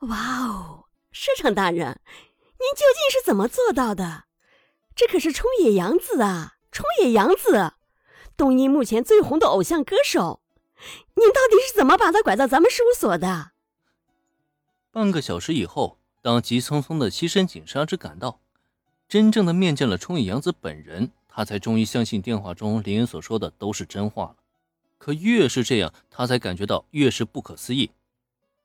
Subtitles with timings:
[0.00, 2.00] 哇哦，社长大人，
[2.58, 4.24] 您究竟是怎么做到的？
[4.94, 7.72] 这可是冲野洋子啊，冲野洋子，
[8.36, 10.40] 东音目前最红的偶像歌手，
[11.14, 13.52] 您到底是怎么把他拐到咱们事务所的？
[14.90, 18.40] 半个小时以后，当急匆匆的西深井纱织赶到，
[19.08, 24.36] 真正的面见了冲野洋子本人，他才终于相信电话中林恩所说的都是真话了。
[24.98, 27.90] 可越是这样，他才感觉到越是不可思议。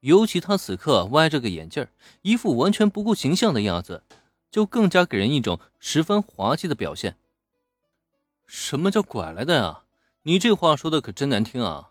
[0.00, 1.86] 尤其他此刻歪着个眼镜
[2.22, 4.02] 一副完全不顾形象的样子，
[4.50, 7.16] 就更加给人一种十分滑稽的表现。
[8.46, 9.82] 什么叫拐来的呀？
[10.22, 11.90] 你这话说的可真难听啊！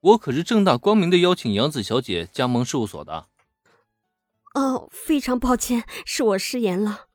[0.00, 3.26] 我可是正大光明的邀请杨子小姐加盟事务所的。
[4.54, 7.06] 哦，非常抱歉，是我失言了。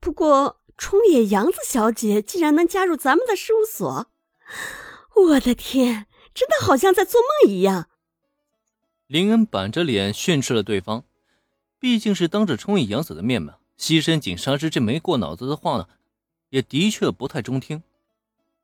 [0.00, 4.06] 不过冲野杨子小姐竟然能加入咱们的事务所，
[5.14, 7.88] 我的天，真的好像在做梦一样。
[9.06, 11.04] 林恩板着脸训斥了对方，
[11.78, 13.56] 毕竟是当着冲野洋子的面嘛。
[13.76, 15.86] 西深井沙织这没过脑子的话呢，
[16.48, 17.82] 也的确不太中听。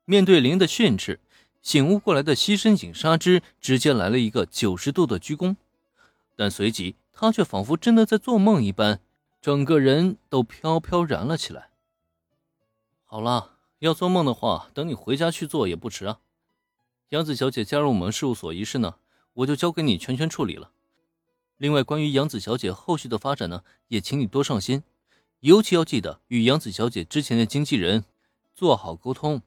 [0.03, 1.21] 面对林的训斥，
[1.61, 5.55] 醒悟过来的西深井沙织直接来了一个九十度的鞠躬，
[6.35, 8.99] 但随即他却仿佛真的在做梦一般，
[9.41, 11.69] 整个人都飘飘然了起来。
[13.05, 16.19] 好了，要做梦的话，等你回家去做也不迟啊。
[17.09, 18.95] 杨子小姐加入我们事务所一事呢？
[19.33, 20.71] 我就交给你全权处理了。
[21.57, 24.83] 另外，关于杨子小姐后续的发展呢，也请你多上心，
[25.39, 28.03] 尤其要记得与杨子小姐之前的经纪人
[28.53, 29.41] 做好沟通。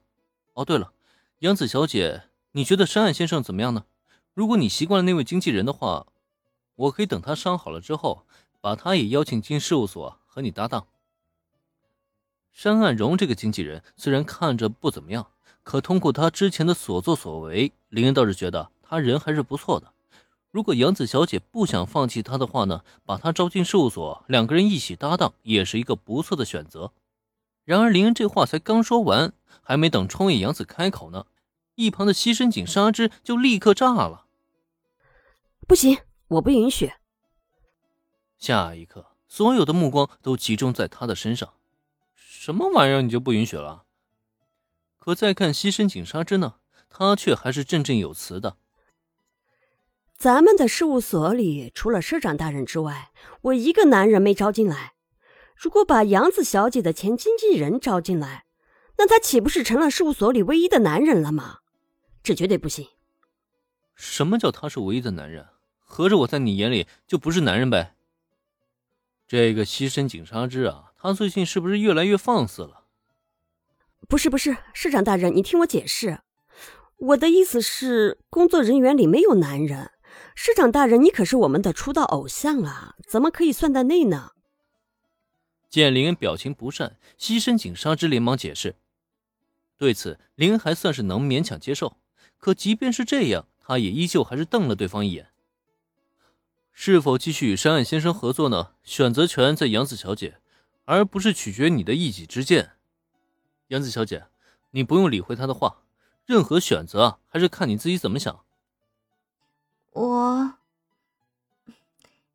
[0.53, 0.93] 哦，对了，
[1.39, 3.85] 杨子小姐，你觉得山岸先生怎么样呢？
[4.33, 6.07] 如果你习惯了那位经纪人的话，
[6.75, 8.25] 我可以等他伤好了之后，
[8.61, 10.87] 把他也邀请进事务所和你搭档。
[12.51, 15.27] 山岸荣这个经纪人虽然看着不怎么样，
[15.61, 18.71] 可通过他之前的所作所为，林恩倒是觉得。
[18.89, 19.91] 他人还是不错的，
[20.49, 26.93] 如果杨子小姐不想放弃他的话呢，把他招进事务所，两个人一起搭档也是一个不错的选择。
[27.65, 31.25] 然而林恩这话才刚说完，还没等冲野杨子开口呢，
[31.75, 34.25] 一旁的西深井纱织就立刻炸了
[35.67, 35.97] ：“不行，
[36.29, 36.93] 我不允许！”
[38.39, 41.53] 下一刻，所有的目光都集中在他的身上。
[42.15, 43.83] 什么玩意儿，你就不允许了？
[44.97, 46.55] 可再看西深井纱织呢，
[46.89, 48.55] 他却还是振振有词的。
[50.17, 53.11] 咱们的事务所里，除了社长大人之外，
[53.41, 54.93] 我一个男人没招进来。
[55.55, 58.45] 如果把杨子小姐的前经纪人招进来，
[58.97, 61.59] 那他岂不是成了事务所里唯一的男人了吗？
[62.23, 62.87] 这绝对不行。
[63.93, 65.49] 什么叫他是唯一的男人？
[65.77, 67.93] 合着我在你眼里就不是男人呗？
[69.27, 72.85] 这个西深井纱织啊，他最近是不是越来越放肆了？
[74.07, 76.21] 不是不是，社长大人，你听我解释。
[76.97, 79.91] 我的意思是，工作人员里没有男人。
[80.35, 84.31] 市长大人，你可是我们的出道偶像啊，怎么可以算在内呢？
[85.69, 88.75] 见林恩表情不善，西深井纱织连忙解释。
[89.77, 91.97] 对此，林恩还算是能勉强接受。
[92.37, 95.29] 可即便是这样，他也依旧还是瞪了对方一眼。
[96.71, 98.73] 是否继续与山岸先生合作呢？
[98.83, 100.37] 选择权在杨子小姐，
[100.85, 102.73] 而不是取决你的一己之见。
[103.69, 104.27] 杨子小姐，
[104.71, 105.81] 你不用理会他的话，
[106.25, 108.45] 任何选择还是看你自己怎么想。
[109.91, 110.53] 我，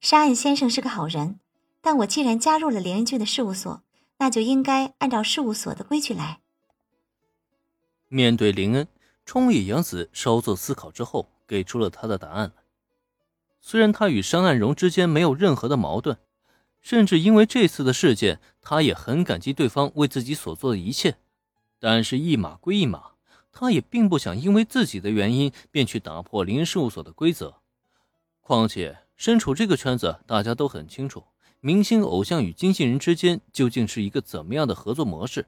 [0.00, 1.38] 沙岸先生是个好人，
[1.80, 3.82] 但我既然加入了连恩俊的事务所，
[4.18, 6.40] 那就应该按照事务所的规矩来。
[8.08, 8.88] 面对林恩，
[9.24, 12.52] 冲野洋子稍作思考之后，给出了他的答案
[13.60, 16.18] 虽然他与山岸荣之间没有任何的矛盾，
[16.80, 21.16] 甚至因为这次的事件，他也很感激对方为自己所做的一切，
[21.78, 23.11] 但是一码归一码。
[23.52, 27.56] 他也并不想因为自己的原因便去打破林事务所的规则。
[28.40, 31.22] 况且身处这个圈子，大家都很清楚，
[31.60, 35.46] 明星偶像与经纪人之间究竟是一个怎么样的合作模式。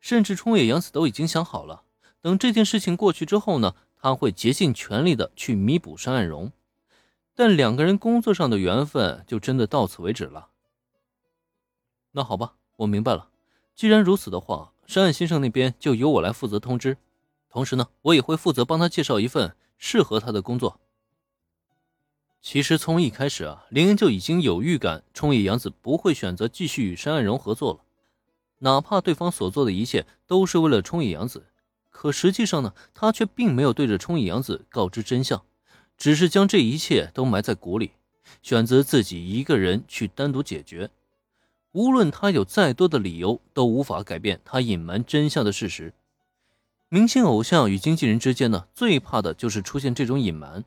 [0.00, 1.82] 甚至冲野洋子都已经想好了，
[2.22, 6.52] 等这件事情过去之后呢，他会竭尽全力的去弥补山岸荣。
[7.34, 10.48] 但两个人工作上的缘分就真的到此为止了。
[12.12, 13.28] 那好吧，我明白了。
[13.74, 16.96] 既然如此的话，山岸先生那边就由我来负责通知。
[17.50, 20.80] 同时呢，我也会负责帮他介绍一份适合他的工作。
[22.40, 27.80] 其实从一开始啊，林恩就已经有预感，冲野洋子不会选择继续与山岸荣合作了，
[28.60, 31.48] 哪怕对方所做的一切都是为了冲野洋子。
[31.90, 35.42] 可实际上呢，他却并没有对着冲野洋子告知真相，
[35.98, 37.90] 只是将这一切都埋在鼓里，
[38.42, 40.88] 选择自己一个人去单独解决。
[41.72, 45.92] 无论他有再多的理由，都无法改变他隐瞒真相的事实。
[46.92, 50.64] 明星偶像与经纪人之间呢，最怕的就是出现这种隐瞒，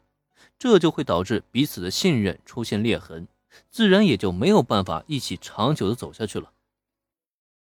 [0.58, 3.28] 这就会导致彼此的信任出现裂痕，
[3.70, 6.52] 自然也就没有办法一起长久的走下去了。